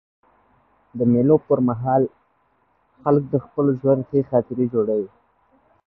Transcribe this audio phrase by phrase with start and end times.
[0.97, 2.03] د مېلو پر مهال
[3.01, 5.09] خلک د خپل ژوند ښې خاطرې جوړوي.